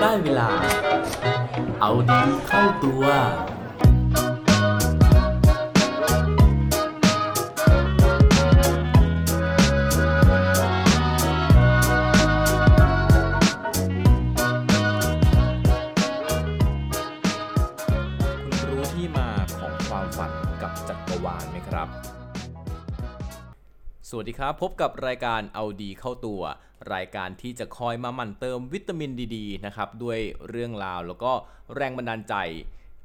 [0.00, 0.48] ได้เวลา
[1.80, 3.04] เอาดีเข้าตัว
[24.10, 26.42] สวัสดีครับ พบกับรายการเอาดีเข้าตัว
[26.94, 31.32] รายการที่จะคอยมาหมั่นเติมวิตามินดีๆนะครับด้วยเรื่องราวแล้วก็
[31.74, 32.34] แรงบันดาลใจ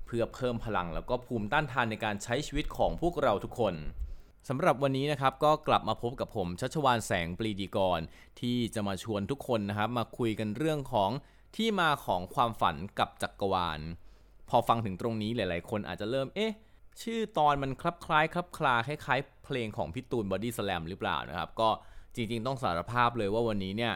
[0.06, 3.76] เพื่อเพิ่มพลังแล้วก็ภูมิต้านทานในการใช้ชีวิตของพวกเราทุกคน
[4.50, 8.00] สำหรับวันนี้นะครับก็กลับมาพบกับผมชัชวานแสงปรีดีกร
[8.40, 11.12] ที่จะมาชวนทุกคนนะครับมาคุยกันเรื่องของ
[11.56, 13.80] ที่มาของความฝันกับจักรวาล
[14.50, 16.54] พอฟังถึงตรงนี้หลาย ๆ คนอาจจะเริ่มเอ๊ะ
[17.02, 21.70] ชื่อตอนมันคลับคล้ายคลับคลาคล้ายๆ เพลงของพี่ตูนบอดี้สแลมหรือเปล่านะครับ ก็
[22.16, 23.94] จริงๆ ต้องสารภาพเลยว่าวันนี้เนี่ย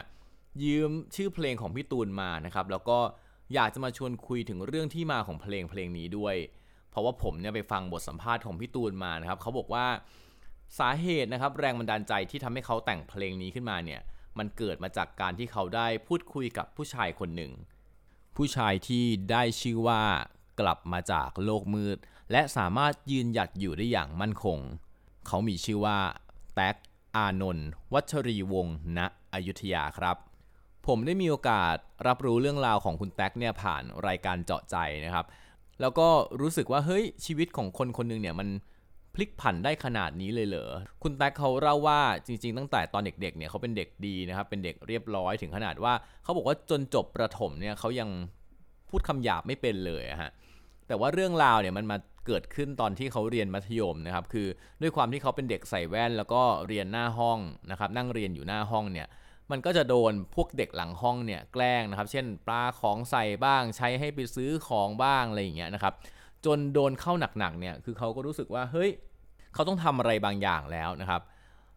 [0.64, 2.98] ยืมชื่อเพลงของพี่ตูนมานะครับ แล้วก็
[3.54, 6.36] อยากจะมาชวนคุยถึงเรื่องที่มาของเพลงเพลงนี้ด้วย
[6.90, 9.86] เพราะว่าผมเนี่ยไปฟังบทสัมภาษณ์ของพี่ตูนมานะครับเขาบอกว่า
[10.78, 14.00] สาเหตุนะครับแรงบันดาลใจที่ทำให้เขาแต่งเพลงนี้ขึ้นมาเนี่ย
[14.38, 17.52] มันเกิดมาจากการที่เขาได้พูดคุยกับผู้ชายคนหนึ่ง
[18.36, 20.02] ผู้ชายที่ได้ชื่อว่า
[20.60, 21.98] กลับมาจากโลกมืด
[22.32, 24.58] และสามารถยืนหยัดอยู่ได้อย่างมั่นคง
[25.26, 25.98] เขามีชื่อว่า
[26.54, 26.76] แท็ก
[27.16, 28.98] อานนท์วัชรีวงศ์ณ
[29.32, 30.16] อยุธยาครับ
[30.86, 31.76] ผมได้มีโอกาส
[32.06, 35.26] รับรู้เรื่องราวของคุณแท็กเนี่ยผ่านรายการเจาะใจนะครับ
[35.80, 36.08] แล้วก็
[36.40, 38.48] รู้สึกว่าเฮ้ยชีวิตของคนคนหนึงเนี่ยมัน
[39.14, 40.70] พลิกผันได้ขนาดนี้เลยเหรอ
[41.02, 45.92] คุณแท็กเขาเล่าว่าจริง ๆ ตั้งแต่ตอนเด็กๆ เนี่ยเขาเป็นเด็กดีนะครับ เป็นเด็กเรียบร้อยถึงขนาดว่า
[46.22, 48.08] เขาบอกว่าจนจบประถมเนี่ยเขายัง
[48.88, 50.30] พูดคำหยาบไม่เป็นเลยอะฮะ
[50.88, 54.46] แต่ว่าเรื่องราวเนี่ยมันมาเกิดขึ้นตอนที่เขาเรียนมัธยมนะครับ คือ
[54.82, 57.38] ด้วยความที่เขาเป็นเด็กใส่แว่น แล้วก็เรียนหน้าห้อง
[57.70, 59.06] นะครับนั่งเรียนอยู่หน้าห้องเนี่ย
[59.50, 65.94] มันก็จะโดนพวกเด็กหลังห้องเนี่ยแกล้งนะครับ เช่นปลาของใส่บ้างใช้ให้ไปซื้อของบ้างอะไรอย่างเงี้ยนะครับ
[66.44, 68.90] จนโดนเข้าหนักๆเนี่ยคือเขาก็รู้สึกว่าเฮ้ย
[69.54, 71.22] เขาต้องทำอะไรบางอย่างแล้วนะครับ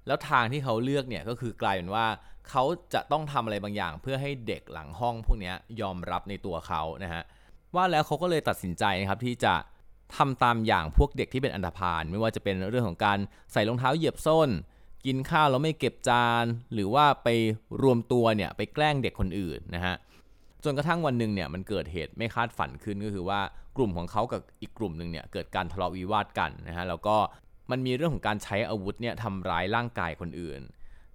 [0.07, 2.06] แล้วทางที่เขาเลือกเนี่ยก็คือกลายเป็นว่า
[2.50, 2.63] เขา
[2.94, 7.24] จะต้องทำอะไรบางอย่าง เพื่อให้เด็กหลังห้องพวกนี้ยยอมรับในตัวเขานะฮะ
[7.76, 9.54] ว่าแล้วเขาก็เลยตัดสินใจนะครับที่จะ
[10.18, 13.18] ทำตามอย่างพวกเด็กที่เป็นอันธพาลไม่ว่าจะเป็นเรื่องของการ
[13.52, 14.50] ใส่รองเท้าเหยียบส้น
[15.06, 17.28] กินข้าวแล้วไม่เก็บจาน หรือว่าไป
[17.84, 19.96] รวมตัวเนี่ยไปแกล้งเด็กคนอื่นนะฮะ
[20.64, 23.42] จนกระทั่งวันหนึ่งเนี่ยมันเกิดเหตุไม่คาดฝันขึ้นก็คือว่า
[23.78, 27.18] กลุ่มของเขากับอีกกลุ่มหนึ่งเนี่ยเกิดการทะเลาะวิวาทกันนะฮะแล้วก็
[27.72, 30.62] มันมีเรื่องของการใช้อาวุธเนี่ยทำร้ายร่างกายคนอื่น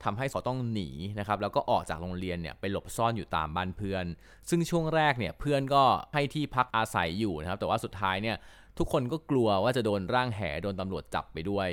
[0.05, 4.05] ทำให้เขาต้องหนีนะครับแล้วก็ออกจากโรงเรียนเนี่ยไปหลบซ่อนอยู่ตามบ้านเพื่อน
[4.49, 5.85] ซึ่งช่วงแรกเนี่ยเพื่อนก็
[6.15, 8.37] ให้ที่พักอาศัยอยู่นะครับแต่ว่าสุดท้ายเนี่ย
[8.79, 11.69] ทุกคนก็กลัวว่าจะโดนร่างแหโดนตำรวจจับไปด้วย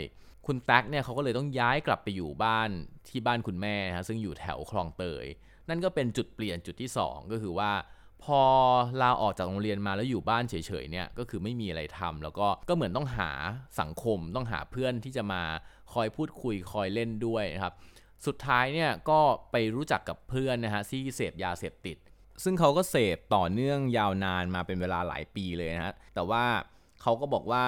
[0.45, 2.69] คุณแท็กเนี่ยเขาก็เลยต้องย้ายกลับไปอยู่บ้าน
[3.09, 5.25] ที่บ้านคุณแม่นะฮะซึ่งอยู่แถวคลองเตย
[5.69, 7.71] นั่นก็เป็นจุดเปลี่ยนจุดที่ 2 ก็คือว่า
[8.23, 8.41] พอ
[9.01, 13.31] ลาออกจากโรงเรียนมาแล้วอยู่บ้านเฉยๆเนี่ยก็คือไม่มีอะไรทำแล้วก็ก็เหมือนต้องหา
[13.79, 15.41] สังคมต้องหาเพื่อนที่จะมา
[15.93, 17.73] คอยพูดคุยคอยเล่นด้วยนะครับ
[18.25, 19.19] สุดท้ายเนี่ยก็
[19.51, 21.97] ไปรู้จักกับเพื่อนนะฮะที่เสพยาเสพติด
[22.43, 26.43] ซึ่งเขาก็เสพต่อเนื่องยาวนานมาเป็นเวลาหลายปีเลยนะฮะแต่ว่า
[27.01, 27.63] เขาก็บอกว่า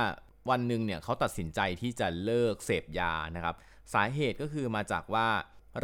[0.49, 3.55] วันหนึ่งเนี่ยเขาตัดสินใจที่จะเลิกเสพยานะครับ
[3.93, 5.27] สาเหตุก็คือมาจากว่า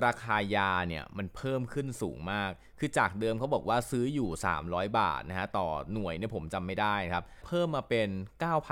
[0.05, 4.29] ราคายาเนี่ยมันเพิ่มขึ้นสูงมาก คือจากเดิมเขาบอกว่าซื้ออยู่
[4.63, 8.09] 300 บาทนะฮะต่อหน่วยเนี่ยผมจำไม่ได้ครับ เพิ่มมาเป็น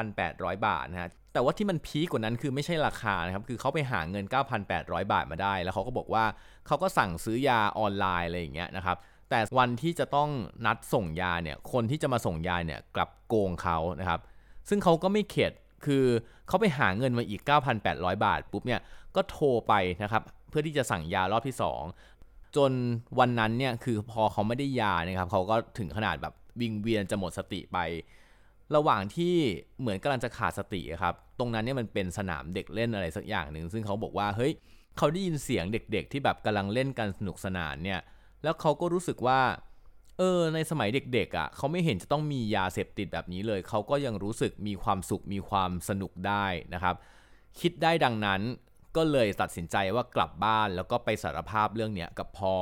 [0.02, 4.25] 9,800 บาทนะฮะ แต่ว่าที่มันพีกกว่านั้นคือไม่ใช่ราคานะครับ คือเขาไปหาเงิน
[4.67, 6.25] 9,800 บาทมาได้ แล้วเขาก็บอกว่า
[6.67, 8.97] เขาก็สั่งซื้อยาออนไลน์อะไรอย่างเงี้ยนะครับ
[9.29, 10.29] แต่วันที่จะต้อง
[10.66, 14.19] นัดส่งยาเนี่ย คนที่จะมาส่งยาเนี่ยกลับโกงเขานะครับ
[14.69, 15.51] ซึ่งเขาก็ไม่เข็ด
[15.85, 16.06] คือ
[16.47, 17.41] เขาไปหาเงินมาอีก
[17.84, 18.81] 9,800 บาทปุ๊บเนี่ย
[19.16, 19.73] ก็โทรไป
[20.03, 21.56] นะครับ เพื่อที่จะสั่งยารอบที่
[22.06, 22.72] 2 จน
[23.19, 27.78] วันนั้นเนี่ย คือพอเขาไม่ได้ยานะครับ เขาก็ถึงขนาดแบบวิงเวียนจะหมดสติไป
[28.75, 29.35] ระหว่างที่
[29.80, 34.52] เหมือนกำลังจะขาดสติครับ ตรงนั้นเนี่ยมันเป็นสนามเด็กเล่นอะไรสักอย่างหนึ่ง ซึ่งเขาบอกว่าเฮ้ย
[34.97, 38.00] เขาได้ยินเสียงเด็กๆ ที่แบบกำลังเล่นกันสนุกสนานเนี่ย
[38.44, 39.39] แล้วเขาก็รู้สึกว่า
[40.18, 46.95] เออในสมัยเด็กๆอะ่ะเขาไม่เห็นจะต้องมียาเสพติดแบบนี้เลย เขาก็ยังรู้สึกมีความสุขมีความสนุกได้นะครับ
[47.60, 48.42] คิดได้ดังนั้น
[48.95, 52.56] ก็เลยตัดสินใจว่ากลับบ้านแล้วก็ไปสารภาพเรื่องเนี้ยกับพ่อ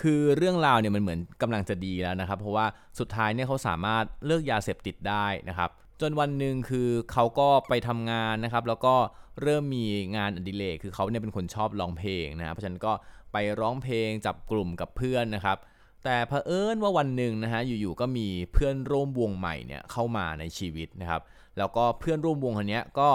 [0.00, 2.66] คือเรื่องราวเนี่ยมันเหมือนกำลังจะดีแล้วนะครับ เพราะว่า
[2.98, 8.94] สุดท้ายเนี่ยเขาสามารถเลิกยาเสพติดได้นะครับจนวันหนึ่งคือเขาก็ไปทำงานนะครับ แล้วก็
[9.42, 9.84] เริ่มมี
[10.16, 12.92] งานอดิเรกคือเขาเนี่ยเป็นคนชอบร้องเพลงนะครับเพราะฉะนั้นก็
[13.32, 15.58] ไปร้องเพลงจับกลุ่มกับเพื่อนนะครับ
[16.04, 21.22] แต่เผอิญว่าวันหนึ่งนะฮะอยู่ๆก็มีเพื่อนร่วมวงใหม่เนี่ยเข้ามาในชีวิตนะครับ
[21.58, 23.08] แล้วก็เพื่อนร่วมวงคนนี้ก็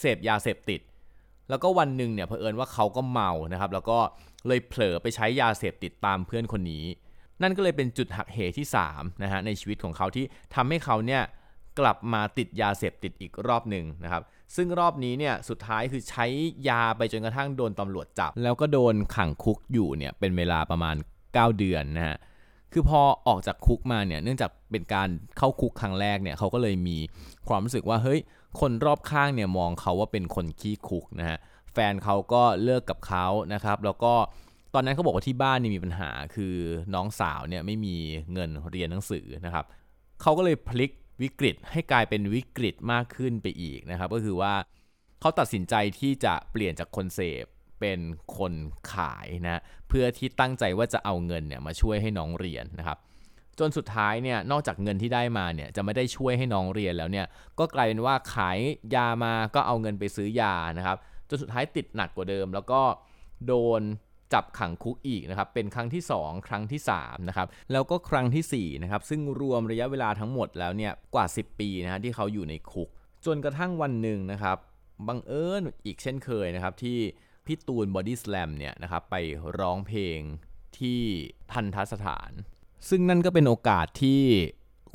[0.00, 0.80] เสพยาเสพติด
[1.50, 3.98] แล้วก็วันหนึ่งเนี่ยเผอิญว่าเขาก็เมานะครับ แล้วก็
[4.46, 6.84] เลยเผลอไปใช้ยาเสพติดตามเพื่อนคนนี้
[7.42, 10.24] นั่นก็เลยเป็นจุดหักเหที่3นะฮะในชีวิตของเขาที่
[10.54, 11.22] ทำให้เขาเนี่ย
[11.78, 14.22] กลับมาติดยาเสพติดอีกรอบหนึ่งนะครับ
[14.56, 16.26] ซึ่งรอบนี้เนี่ยสุดท้ายคือใช้
[16.68, 20.96] ยาไปจนกระทั่งโดนตำรวจจับ แล้วก็โดนขังคุกอยู่เนี่ยเป็นเวลาประมาณ
[21.26, 22.16] 9 เดือนนะฮะ
[22.72, 25.08] คือพอออกจากคุกมาเนี่ยเนื่องจากเป็นการ
[25.38, 26.96] เข้าคุกครั้งแรกเนี่ยเขาก็เลยมี
[27.48, 28.20] ความรู้สึกว่าเฮ้ย
[28.60, 31.38] คนรอบข้างเนี่ยมองเขาว่าเป็นคนขี้คุกนะฮะ
[31.78, 34.14] ฟนเขาก็เลิกกับเขานะครับแล้วก็
[34.74, 36.54] ตอนนั้นเขาบอกว่าที่บ้านนี่มีปัญหาคือ
[36.94, 37.96] น้องสาวเนี่ยไม่มี
[38.32, 39.64] เงินเรียนหนังสือนะครับ
[40.22, 40.90] เขาก็เลยพลิก
[41.22, 44.54] วิกฤตให้กลายเป็นวิกฤตมากขึ้นไปอีกนะครับ ก็คือว่า
[45.20, 47.44] เขาตัดสินใจที่จะเปลี่ยนจากคนเสพ
[47.80, 48.00] เป็น
[48.38, 48.52] คน
[48.92, 52.98] ขายนะเพื่อที่ตั้งใจว่าจะเอาเงินเนี่ยมาช่วยให้น้องเรียนนะครับ
[53.58, 57.26] จนสุดท้ายเนี่ยนอกจากเงินที่ได้มาเนี่ยจะไม่ได้ช่วยให้น้องเรียนแล้วเนี่ย
[57.58, 58.58] ก็กลายเป็นว่าขาย
[58.94, 60.98] ยามาก็เอาเงินไปซื้อยานะครับ
[61.28, 62.80] จนสุดท้ายติดหนักกว่าเดิม แล้วก็
[63.46, 63.82] โดน
[64.32, 72.88] จับขังคุกอีกนะครับเป็นครั้งที่ 2 ครั้งที่3นะครับแล้วก็ครั้งที่4นะครับซึ่งรวมระยะเวลาทั้งหมดแล้วเนี่ยกว่า 10 ปีนะฮะที่เขาอยู่ในคุก
[73.26, 74.56] จนกระทั่งวันหนึ่งนะครับ
[75.08, 76.98] บังเอิญอีกเช่นเคยนะครับที่
[77.46, 79.16] พี่ตูนบอดี้สแลมเนี่ยนะครับไป
[79.58, 80.18] ร้องเพลง
[80.78, 81.00] ที่
[81.52, 82.30] ทัณฑสถาน
[82.88, 84.22] ซึ่งนั่นก็เป็นโอกาสที่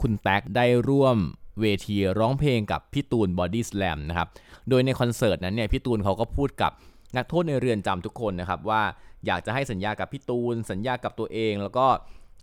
[0.01, 1.17] คุณแท็กได้ร่วม
[1.61, 4.27] เวทีร้องเพลงกับพี่ตูนบอดี้สแลมนะครับ
[4.69, 6.71] โดยในคอนเสิร์ตนั้นเนี่ยพี่ตูนเขาก็พูดกับ
[7.17, 8.81] นักโทษในเรือนจำทุกคนนะครับว่า
[9.25, 11.85] อยากจะให้สัญญากับพี่ตูน สัญญากับตัวเอง แล้วก็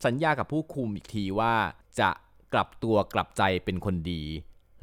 [0.07, 1.55] สัญญากับผู้คุมอีกทีว่า
[2.01, 2.11] จะ
[2.53, 4.23] กลับตัวกลับใจเป็นคนดี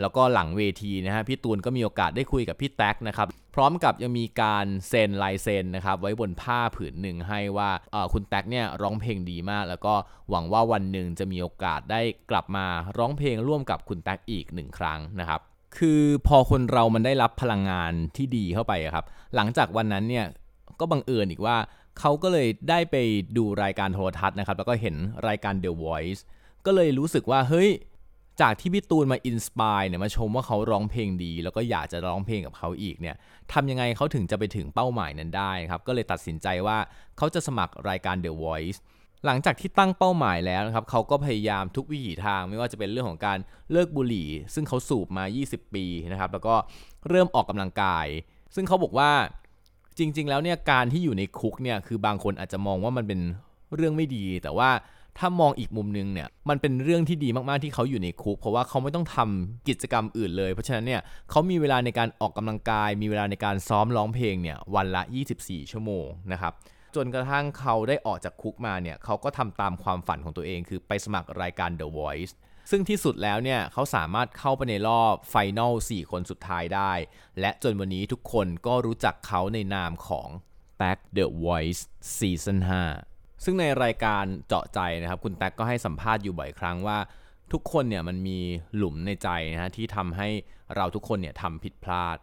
[0.02, 7.70] แล้วก็หลังเวทีนะฮะพี่ตูนก็มีโอกาสได้คุยกับพี่แท็กนะครับพร้อมกับยังมีการเซ็นลายเซ็นนะครับไว้บนผ้าผืนหนึ่งให้ว่า
[8.14, 9.94] คุณแท็กเนี่ยร้องเพลงดีมาก แล้วก็
[10.30, 12.02] หวังว่าวันหนึ่งจะมีโอกาสได้
[12.32, 12.66] กลับมา
[12.98, 15.42] ร้องเพลงร่วมกับคุณแท็กอีกหนึ่งครั้งนะครับ
[15.78, 19.06] คือพอคนเรามันได้รับพลังงานที่ดีเข้าไปครับ
[19.36, 20.26] หลังจากวันนั้นเนี่ย
[20.80, 21.58] ก็บังเอิญอีกว่า
[22.00, 22.96] เขาก็เลยได้ไป
[23.38, 24.96] ดูรายการโทรทัศน์นะครับแล้วก็เห็น
[25.28, 26.22] รายการ The Voice
[26.66, 27.70] ก็เลยรู้สึกว่าเฮ้ย
[28.42, 33.16] จากที่พี่ตูนมาอินสปายเนี่ยมาชมว่าเขาร้องเพลงดี แล้วก็อยากจะร้องเพลงกับเขาอีกเนี่ย
[33.54, 36.78] ทำยังไงเขาถึงจะไปถึงเป้าหมายนั้นได้ครับ ก็เลยตัดสินใจว่า
[37.18, 38.80] เขาจะสมัครรายการ The Voice
[39.26, 43.38] หลังจากที่ตั้งเป้าหมายแล้วนะครับเขาก็พยายามทุกวิถีทางไม่ว่าจะเป็นเรื่องของการ
[43.72, 46.56] เลิกบุหรี่ ซึ่งเขาสูบมา 20 ปีนะครับ แล้วก็
[47.10, 48.08] เริ่มออกกำลังกาย
[48.56, 49.12] ซึ่งเขาบอกว่า
[49.98, 53.20] จริง ๆ แล้วเนี่ยการที่อยู่ในคุกเนี่ยคือบางคนอาจจะมองว่ามันเป็น
[53.76, 54.70] เรื่องไม่ดี แต่ว่า
[55.20, 65.02] ถ้ามองอีกมุมนึงเนี่ยมันเป็นเรื่องที่ดีมากๆที่เขาอยู่ในคุก เพราะว่าเขาไม่ต้องทำกิจกรรมอื่นเลย เพราะฉะนั้นเนี่ยเขามีเวลาในการออกกำลังกาย มีเวลาในการซ้อมร้องเพลงเนี่ยวันละ
[65.38, 66.54] 24 ชั่วโมงนะครับ
[66.96, 72.32] จนกระทั่งเขาได้ออกจากคุกมาเนี่ยเขาก็ทำตามความฝันของตัวเอง คือไปสมัครรายการ The Voice
[72.72, 76.92] ซึ่งที่สุดแล้วเนี่ยเขาสามารถเข้าไปในรอบไฟนอล4 คนสุดท้ายได้
[77.40, 80.30] และจนวันนี้ทุกคนก็รู้จักเขาในนามของ
[80.80, 81.82] Back The Voice
[82.18, 86.98] Season 5 ซึ่งในรายการเจาะใจนะครับ คุณแท็กก็ให้สัมภาษณ์อยู่บ่อยครั้งว่า
[87.54, 88.40] ทุกคนเนี่ยมันมี
[88.76, 90.30] หลุมในใจนะฮะที่ทำให้
[90.76, 92.18] เราทุกคนเนี่ยทำผิดพลาด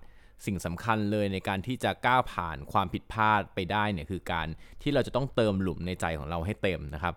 [0.47, 4.47] สิ่งสำคัญเลยในการที่จะก้าวผ่านความผิดพลาดไปได้เนี่ยคือการ
[4.83, 7.15] ที่เราจะต้องเติมหลุมในใจของเราให้เต็มนะครับ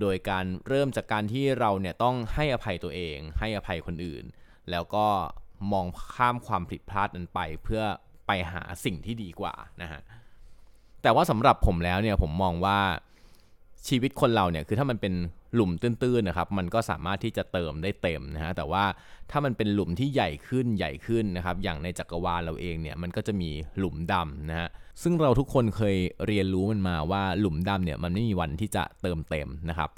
[0.00, 4.24] โดยการเริ่มจากการที่เราเนี่ยต้องให้อภัยตัวเอง ให้อภัยคนอื่น
[4.70, 5.06] แล้วก็
[5.72, 7.82] มองข้ามความผิดพลาดนั้นไปเพื่อ
[8.26, 10.00] ไปหาสิ่งที่ดีกว่านะฮะ
[11.02, 12.78] แต่ว่าสำหรับผมแล้วเนี่ยผมมองว่า
[13.88, 15.14] ชีวิตคนเราเนี่ยคือถ้ามันเป็น
[15.54, 18.84] หลุมตื้นๆนะครับ มันก็สามารถที่จะเติมได้เต็มนะฮะแต่ว่า
[19.30, 24.68] ถ้ามันเป็นหลุมที่ใหญ่ขึ้นใหญ่ขึ้นนะครับ อย่างในจักรวาลเราเองเนี่ยมันก็จะมีหลุมดำนะฮะ
[25.02, 25.96] ซึ่งเราทุกคนเคย
[26.26, 29.90] เรียนรู้มันมาว่าหลุมดำเนี่ยมันไม่มีวันที่จะเติมเต็มนะครับ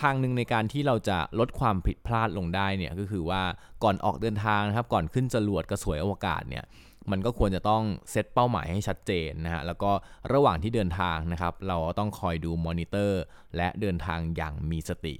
[0.00, 3.42] ทางหนึ่งในการที่เราจะลดความผิดพลาดลงได้เนี่ยก็คือว่า
[3.82, 6.64] ก่อนออกเดินทางนะครับก่อนขึ้นจรวดกระสวยอวกาศเนี่ย
[7.10, 9.90] มันก็ควรจะต้องเซตเป้าหมายให้ชัดเจนนะฮะแล้วก็
[10.32, 13.20] ระหว่างที่เดินทางนะครับ เราต้องคอยดูมอนิเตอร์
[13.56, 15.14] และเดินทางอย่างมีสติ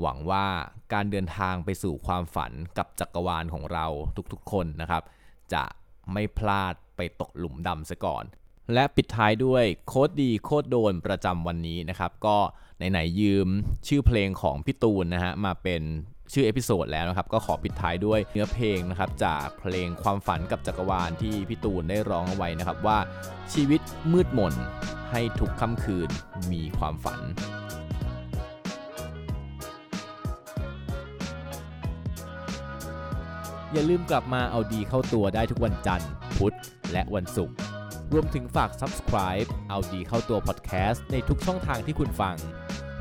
[0.00, 0.46] หวังว่า
[0.92, 3.86] การเดินทางไปสู่ความฝันกับจักรวาลของเรา
[4.32, 5.02] ทุกๆ คนนะครับ
[5.54, 5.64] จะ
[6.12, 8.24] ไม่พลาดไปตกหลุมดำซะก่อน
[8.74, 12.36] และปิดท้ายด้วย quote ดี quote โดนประจำวันนี้นะครับ ก็
[12.76, 13.48] ไหนๆยืม
[13.86, 15.82] ชื่อเพลงของพี่ตูนนะฮะมาเป็น
[16.32, 22.98] ชื่อ episode แล้วนะครับ ก็ขอปิดท้ายด้วยเนื้อเพลงนะครับ จากเพลงความฝันกับจักรวาลที่พี่ตูนได้ร้องเอาไว้นะครับว่า
[23.52, 23.80] ชีวิต
[24.12, 24.54] มืดมน
[25.10, 26.08] ให้ทุกค่ำคืน
[26.52, 27.20] มีความฝัน
[33.72, 36.56] อย่าลืมกลับมาเอาดีเข้าตัวได้ทุกวันจันทร์ พุธ
[36.92, 37.56] และวันศุกร์
[38.12, 42.36] รวมถึงฝาก subscribe เอาดีเข้าตัว podcast ในทุกช่องทางที่คุณฟัง